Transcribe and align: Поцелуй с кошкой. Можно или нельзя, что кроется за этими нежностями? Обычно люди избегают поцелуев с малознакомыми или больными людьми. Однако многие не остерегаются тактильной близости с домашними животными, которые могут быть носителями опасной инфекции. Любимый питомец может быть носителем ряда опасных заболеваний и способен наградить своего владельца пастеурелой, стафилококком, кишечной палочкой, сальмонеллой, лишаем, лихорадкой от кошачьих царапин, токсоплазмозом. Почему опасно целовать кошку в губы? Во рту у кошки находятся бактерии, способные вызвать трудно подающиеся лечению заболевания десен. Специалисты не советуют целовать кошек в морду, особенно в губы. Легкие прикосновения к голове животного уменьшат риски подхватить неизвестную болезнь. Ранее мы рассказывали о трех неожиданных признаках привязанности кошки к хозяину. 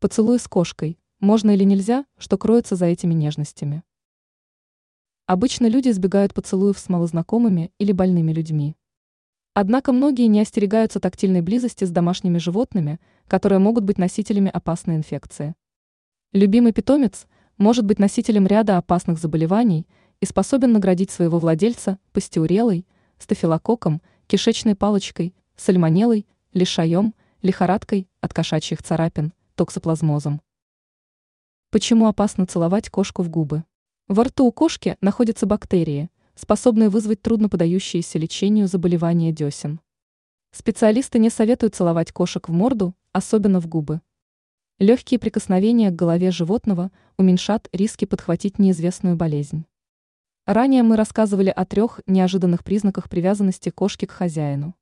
Поцелуй 0.00 0.38
с 0.38 0.46
кошкой. 0.46 0.96
Можно 1.18 1.50
или 1.50 1.64
нельзя, 1.64 2.04
что 2.18 2.38
кроется 2.38 2.76
за 2.76 2.86
этими 2.86 3.14
нежностями? 3.14 3.82
Обычно 5.26 5.66
люди 5.66 5.88
избегают 5.88 6.34
поцелуев 6.34 6.78
с 6.78 6.88
малознакомыми 6.88 7.72
или 7.78 7.90
больными 7.90 8.30
людьми. 8.30 8.76
Однако 9.54 9.90
многие 9.92 10.28
не 10.28 10.40
остерегаются 10.40 11.00
тактильной 11.00 11.40
близости 11.40 11.84
с 11.84 11.90
домашними 11.90 12.38
животными, 12.38 13.00
которые 13.26 13.58
могут 13.58 13.82
быть 13.82 13.98
носителями 13.98 14.52
опасной 14.54 14.94
инфекции. 14.94 15.56
Любимый 16.32 16.70
питомец 16.70 17.26
может 17.56 17.84
быть 17.84 17.98
носителем 17.98 18.46
ряда 18.46 18.78
опасных 18.78 19.18
заболеваний 19.18 19.88
и 20.20 20.26
способен 20.26 20.70
наградить 20.70 21.10
своего 21.10 21.40
владельца 21.40 21.98
пастеурелой, 22.12 22.86
стафилококком, 23.18 24.00
кишечной 24.28 24.76
палочкой, 24.76 25.34
сальмонеллой, 25.56 26.24
лишаем, 26.52 27.14
лихорадкой 27.42 28.08
от 28.20 28.32
кошачьих 28.32 28.80
царапин, 28.80 29.32
токсоплазмозом. 29.58 30.40
Почему 31.70 32.06
опасно 32.06 32.46
целовать 32.46 32.88
кошку 32.90 33.22
в 33.22 33.28
губы? 33.28 33.64
Во 34.06 34.22
рту 34.22 34.46
у 34.46 34.52
кошки 34.52 34.96
находятся 35.00 35.46
бактерии, 35.46 36.10
способные 36.36 36.88
вызвать 36.88 37.20
трудно 37.22 37.48
подающиеся 37.48 38.20
лечению 38.20 38.68
заболевания 38.68 39.32
десен. 39.32 39.80
Специалисты 40.52 41.18
не 41.18 41.28
советуют 41.28 41.74
целовать 41.74 42.12
кошек 42.12 42.48
в 42.48 42.52
морду, 42.52 42.94
особенно 43.12 43.60
в 43.60 43.66
губы. 43.66 44.00
Легкие 44.78 45.18
прикосновения 45.18 45.90
к 45.90 45.96
голове 45.96 46.30
животного 46.30 46.92
уменьшат 47.16 47.68
риски 47.72 48.04
подхватить 48.04 48.60
неизвестную 48.60 49.16
болезнь. 49.16 49.66
Ранее 50.46 50.84
мы 50.84 50.96
рассказывали 50.96 51.50
о 51.50 51.64
трех 51.64 52.00
неожиданных 52.06 52.62
признаках 52.62 53.10
привязанности 53.10 53.70
кошки 53.70 54.06
к 54.06 54.12
хозяину. 54.12 54.76